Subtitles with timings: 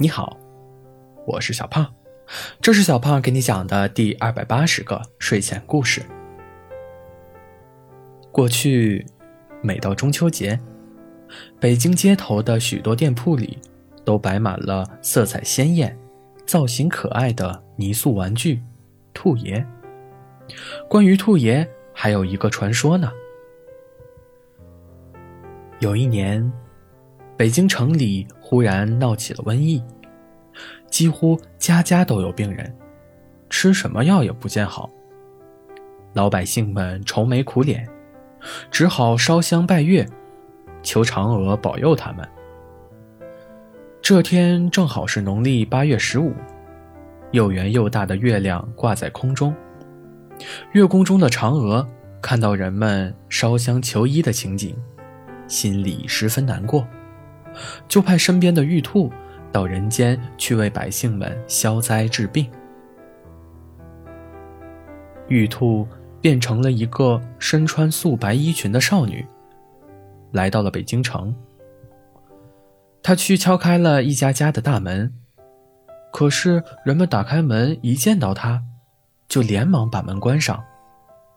[0.00, 0.38] 你好，
[1.26, 1.92] 我是小胖，
[2.62, 6.00] 这是小胖给你讲的第二百八十个睡前故事。
[8.30, 9.04] 过去，
[9.60, 10.60] 每到中秋节，
[11.58, 13.58] 北京街头的许多店铺里
[14.04, 15.98] 都摆满了色彩鲜艳、
[16.46, 18.62] 造型可爱的泥塑玩具——
[19.12, 19.66] 兔爷。
[20.88, 23.10] 关于兔爷，还有一个传说呢。
[25.80, 26.48] 有一年。
[27.38, 29.80] 北京城里忽然闹起了瘟疫，
[30.90, 32.76] 几乎家家都有病人，
[33.48, 34.90] 吃什么药也不见好。
[36.14, 37.88] 老百姓们愁眉苦脸，
[38.72, 40.04] 只好烧香拜月，
[40.82, 42.28] 求嫦娥保佑他们。
[44.02, 46.34] 这天正好是农历八月十五，
[47.30, 49.54] 又圆又大的月亮挂在空中。
[50.72, 51.86] 月宫中的嫦娥
[52.20, 54.76] 看到人们烧香求医的情景，
[55.46, 56.84] 心里十分难过。
[57.86, 59.10] 就派身边的玉兔
[59.52, 62.50] 到人间去为百姓们消灾治病。
[65.28, 65.86] 玉兔
[66.20, 69.26] 变成了一个身穿素白衣裙的少女，
[70.32, 71.34] 来到了北京城。
[73.02, 75.12] 她去敲开了一家家的大门，
[76.12, 78.62] 可是人们打开门一见到她，
[79.28, 80.62] 就连忙把门关上，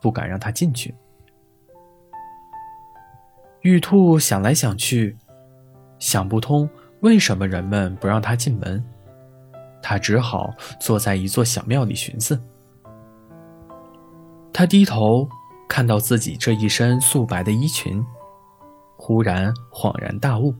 [0.00, 0.94] 不敢让她进去。
[3.62, 5.16] 玉兔想来想去。
[5.98, 6.68] 想不通
[7.00, 8.84] 为什么人们不让他进门，
[9.82, 12.40] 他只好坐在一座小庙里寻思。
[14.52, 15.28] 他低头
[15.68, 18.04] 看到自己这一身素白的衣裙，
[18.96, 20.54] 忽然恍然大悟：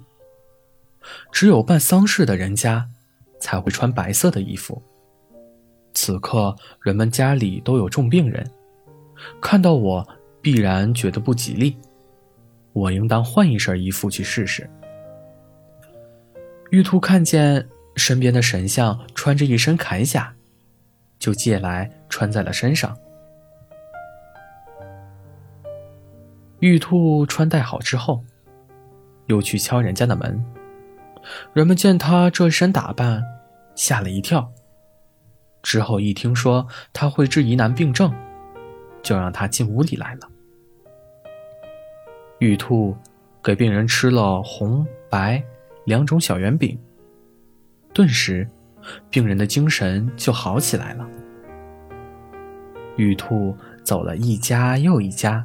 [1.33, 2.89] 只有办丧事的人家
[3.41, 4.81] 才会穿白色的衣服。
[5.95, 8.49] 此刻人们家里都有重病人，
[9.41, 10.07] 看到我
[10.41, 11.77] 必然觉得不吉利，
[12.73, 14.69] 我应当换一身衣服去试试。
[16.71, 17.67] 玉兔看见
[17.97, 20.35] 身边的神像穿着一身铠甲，
[21.19, 22.97] 就借来穿在了身上。
[26.61, 28.23] 玉兔穿戴好之后，
[29.27, 30.45] 又去敲人家的门。
[31.53, 33.23] 人们见他这身打扮，
[33.75, 34.53] 吓了一跳。
[35.63, 38.13] 之后一听说他会治疑难病症，
[39.03, 40.29] 就让他进屋里来了。
[42.41, 42.97] 玉兔
[43.43, 45.43] 给病人吃了红白。
[45.89, 46.79] 两种小圆饼，
[47.95, 48.47] 顿时，
[49.09, 51.09] 病人的精神就好起来了。
[52.99, 55.43] 玉兔走了一家又一家，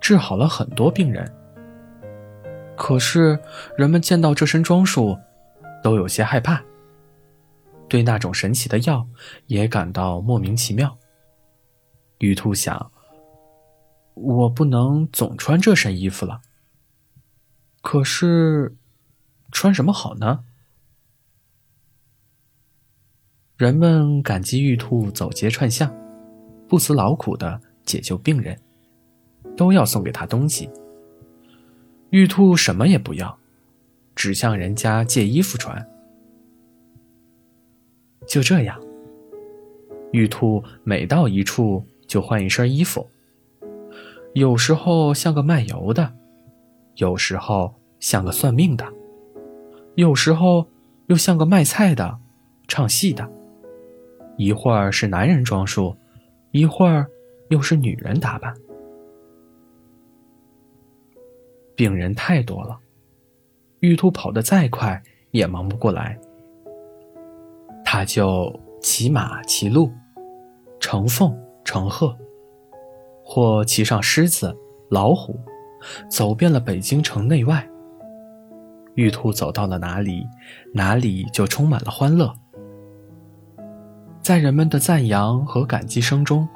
[0.00, 1.32] 治好了很多病人。
[2.76, 3.38] 可是
[3.78, 5.16] 人们见到这身装束，
[5.80, 6.60] 都有些害怕，
[7.88, 9.06] 对那种神奇的药
[9.46, 10.98] 也感到莫名其妙。
[12.18, 12.90] 玉兔想：
[14.14, 16.40] 我不能总穿这身衣服了。
[17.80, 18.74] 可是。
[19.50, 20.44] 穿什么好呢？
[23.56, 25.90] 人们感激玉兔走街串巷，
[26.68, 28.60] 不辞劳苦的解救病人，
[29.56, 30.68] 都要送给他东西。
[32.10, 33.38] 玉兔什么也不要，
[34.14, 35.88] 只向人家借衣服穿。
[38.26, 38.78] 就这样，
[40.12, 43.08] 玉兔每到一处就换一身衣服，
[44.34, 46.14] 有时候像个卖油的，
[46.96, 48.95] 有时候像个算命的。
[49.96, 50.66] 有时候
[51.06, 52.18] 又像个卖菜的、
[52.68, 53.26] 唱戏的，
[54.36, 55.96] 一会儿是男人装束，
[56.50, 57.06] 一会儿
[57.48, 58.54] 又是女人打扮。
[61.74, 62.78] 病人太多了，
[63.80, 66.18] 玉兔跑得再快也忙不过来。
[67.82, 69.90] 他就骑马、骑鹿，
[70.78, 71.34] 乘凤、
[71.64, 72.14] 乘鹤，
[73.24, 74.54] 或骑上狮子、
[74.90, 75.40] 老虎，
[76.10, 77.66] 走遍了北京城内外。
[78.96, 80.26] 玉兔走到了哪里，
[80.74, 82.34] 哪里就充满了欢乐。
[84.20, 86.48] 在人们的赞扬和感激声中，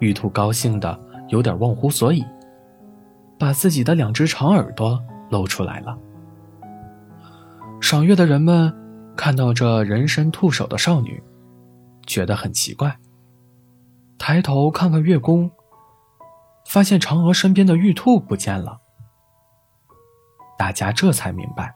[0.00, 0.98] 玉兔高兴的
[1.28, 2.24] 有点忘乎所以，
[3.38, 5.96] 把自己的两只长耳朵露出来了。
[7.80, 8.74] 赏月的人们
[9.16, 11.22] 看到这人身兔首的少女，
[12.06, 12.96] 觉得很奇怪，
[14.18, 15.50] 抬头看看月宫，
[16.66, 18.81] 发现嫦娥身边的玉兔不见了。
[20.62, 21.74] 大家这才明白，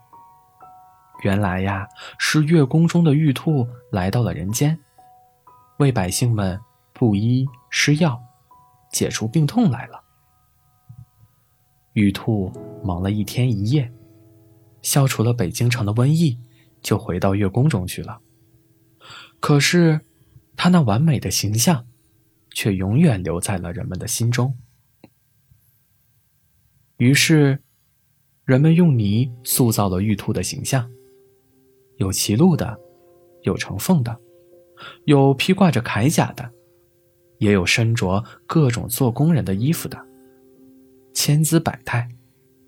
[1.21, 1.85] 原来呀
[2.17, 4.79] 是月宫中的玉兔来到了人间，
[5.79, 6.57] 为百姓们
[6.93, 8.17] 布衣施药，
[8.89, 10.01] 解除病痛来了。
[11.95, 12.49] 玉兔
[12.81, 13.91] 忙了一天一夜，
[14.81, 16.39] 消除了北京城的瘟疫，
[16.81, 18.21] 就回到月宫中去了。
[19.41, 19.99] 可是，
[20.55, 21.85] 他那完美的形象，
[22.51, 24.57] 却永远留在了人们的心中。
[26.95, 27.61] 于是。
[28.47, 30.89] 人们用泥塑造了玉兔的形象，
[31.97, 32.79] 有骑鹿的，
[33.41, 34.17] 有乘凤的，
[35.03, 36.49] 有披挂着铠甲的，
[37.39, 40.01] 也有身着各种做工人的衣服的，
[41.13, 42.07] 千姿百态，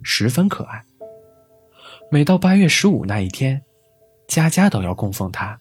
[0.03, 0.85] 十分可爱。
[2.11, 3.63] 每到八月十五那一天，
[4.27, 5.57] 家家都要供奉他，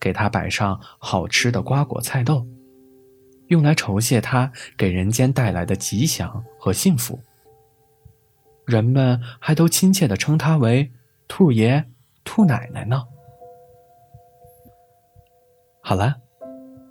[0.00, 2.44] 给他摆上好吃的瓜果菜豆，
[3.46, 7.16] 用来酬谢他给人间带来的吉祥和幸福。
[8.70, 10.92] 人们还都亲切地称他为
[11.28, 11.84] “兔爷
[12.24, 13.04] ”“兔奶奶”呢。
[15.82, 16.14] 好了，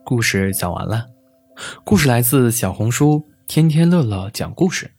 [0.04, 1.08] 故事讲完了。
[1.84, 4.92] 故事来自小红书“天天乐乐讲故事”。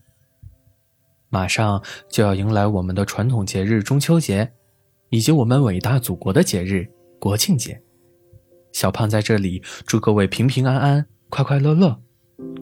[1.29, 4.53] 马上就要迎来我们的传统节日中秋节，
[5.11, 6.91] 以及我们伟大祖国的节日
[7.21, 7.81] 国庆节。
[8.73, 12.01] 小胖在这里祝各位平平安安、快快乐乐，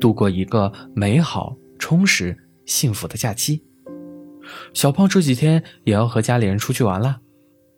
[0.00, 2.36] 度过一个美好、充实、
[2.66, 3.64] 幸福的假期。
[4.74, 7.20] 小胖这几天也要和家里人出去玩了，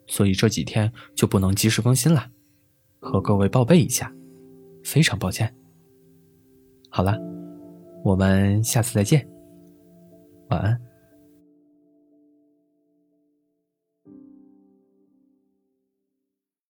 [0.06, 2.26] 所以这几天就不能及时更新了，
[3.00, 4.12] 和各位报备一下，
[4.84, 5.54] 非常抱歉。
[6.88, 7.18] 好了，
[8.04, 9.26] 我们下次再见。
[10.48, 10.89] 晚安。